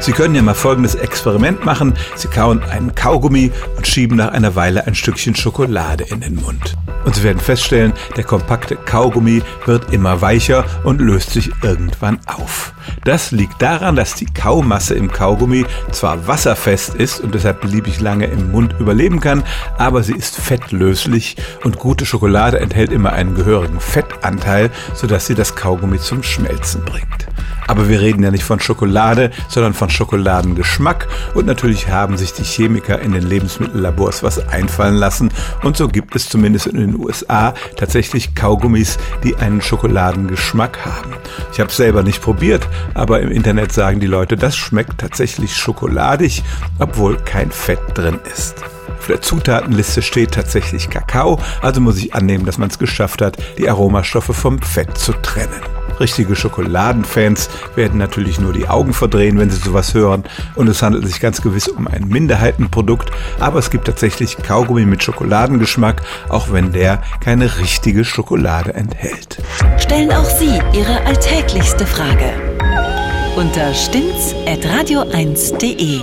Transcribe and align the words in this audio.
Sie 0.00 0.12
können 0.12 0.34
ja 0.34 0.40
mal 0.40 0.54
folgendes 0.54 0.94
Experiment 0.94 1.66
machen. 1.66 1.92
Sie 2.16 2.28
kauen 2.28 2.62
einen 2.62 2.94
Kaugummi 2.94 3.52
und 3.76 3.86
schieben 3.86 4.16
nach 4.16 4.32
einer 4.32 4.54
Weile 4.54 4.86
ein 4.86 4.94
Stückchen 4.94 5.36
Schokolade 5.36 6.04
in 6.04 6.22
den 6.22 6.36
Mund. 6.36 6.78
Und 7.04 7.16
Sie 7.16 7.22
werden 7.22 7.38
feststellen, 7.38 7.92
der 8.16 8.24
kompakte 8.24 8.76
Kaugummi 8.76 9.42
wird 9.66 9.92
immer 9.92 10.22
weicher 10.22 10.64
und 10.84 11.02
löst 11.02 11.32
sich 11.32 11.50
irgendwann 11.62 12.18
auf. 12.26 12.72
Das 13.04 13.30
liegt 13.30 13.60
daran, 13.60 13.94
dass 13.94 14.14
die 14.14 14.24
Kaumasse 14.26 14.94
im 14.94 15.12
Kaugummi 15.12 15.66
zwar 15.92 16.26
wasserfest 16.26 16.94
ist 16.94 17.20
und 17.20 17.34
deshalb 17.34 17.60
beliebig 17.60 18.00
lange 18.00 18.24
im 18.26 18.52
Mund 18.52 18.74
überleben 18.78 19.20
kann, 19.20 19.42
aber 19.76 20.02
sie 20.02 20.14
ist 20.14 20.36
fettlöslich 20.36 21.36
und 21.62 21.78
gute 21.78 22.06
Schokolade 22.06 22.58
enthält 22.58 22.90
immer 22.90 23.12
einen 23.12 23.34
gehörigen 23.34 23.80
Fettanteil, 23.80 24.70
sodass 24.94 25.26
sie 25.26 25.34
das 25.34 25.56
Kaugummi 25.56 25.98
zum 25.98 26.22
Schmelzen 26.22 26.84
bringt. 26.86 27.28
Aber 27.70 27.88
wir 27.88 28.00
reden 28.00 28.24
ja 28.24 28.32
nicht 28.32 28.42
von 28.42 28.58
Schokolade, 28.58 29.30
sondern 29.46 29.74
von 29.74 29.88
Schokoladengeschmack. 29.90 31.06
Und 31.34 31.46
natürlich 31.46 31.86
haben 31.86 32.16
sich 32.16 32.32
die 32.32 32.42
Chemiker 32.42 33.00
in 33.00 33.12
den 33.12 33.22
Lebensmittellabors 33.22 34.24
was 34.24 34.48
einfallen 34.48 34.96
lassen. 34.96 35.30
Und 35.62 35.76
so 35.76 35.86
gibt 35.86 36.16
es 36.16 36.28
zumindest 36.28 36.66
in 36.66 36.78
den 36.78 36.96
USA 36.98 37.54
tatsächlich 37.76 38.34
Kaugummis, 38.34 38.98
die 39.22 39.36
einen 39.36 39.62
Schokoladengeschmack 39.62 40.84
haben. 40.84 41.12
Ich 41.52 41.60
habe 41.60 41.70
es 41.70 41.76
selber 41.76 42.02
nicht 42.02 42.20
probiert, 42.20 42.66
aber 42.94 43.20
im 43.20 43.30
Internet 43.30 43.70
sagen 43.70 44.00
die 44.00 44.08
Leute, 44.08 44.36
das 44.36 44.56
schmeckt 44.56 44.98
tatsächlich 44.98 45.54
schokoladig, 45.54 46.42
obwohl 46.80 47.18
kein 47.18 47.52
Fett 47.52 47.78
drin 47.94 48.18
ist. 48.32 48.64
Auf 48.98 49.06
der 49.06 49.20
Zutatenliste 49.20 50.02
steht 50.02 50.32
tatsächlich 50.32 50.90
Kakao, 50.90 51.38
also 51.62 51.80
muss 51.80 51.98
ich 51.98 52.14
annehmen, 52.14 52.46
dass 52.46 52.58
man 52.58 52.68
es 52.68 52.80
geschafft 52.80 53.22
hat, 53.22 53.36
die 53.58 53.68
Aromastoffe 53.68 54.34
vom 54.34 54.60
Fett 54.60 54.98
zu 54.98 55.12
trennen. 55.12 55.79
Richtige 56.00 56.34
Schokoladenfans 56.34 57.50
werden 57.76 57.98
natürlich 57.98 58.40
nur 58.40 58.52
die 58.52 58.68
Augen 58.68 58.94
verdrehen, 58.94 59.38
wenn 59.38 59.50
sie 59.50 59.60
sowas 59.60 59.94
hören. 59.94 60.24
Und 60.56 60.68
es 60.68 60.82
handelt 60.82 61.06
sich 61.06 61.20
ganz 61.20 61.42
gewiss 61.42 61.68
um 61.68 61.86
ein 61.86 62.08
Minderheitenprodukt. 62.08 63.10
Aber 63.38 63.58
es 63.58 63.70
gibt 63.70 63.84
tatsächlich 63.84 64.38
Kaugummi 64.38 64.86
mit 64.86 65.02
Schokoladengeschmack, 65.02 66.02
auch 66.28 66.50
wenn 66.50 66.72
der 66.72 67.02
keine 67.20 67.58
richtige 67.58 68.04
Schokolade 68.04 68.74
enthält. 68.74 69.42
Stellen 69.78 70.10
auch 70.10 70.24
Sie 70.24 70.58
Ihre 70.72 71.04
alltäglichste 71.06 71.86
Frage 71.86 72.32
unter 73.36 73.72
stimmtz.radio1.de. 73.72 76.00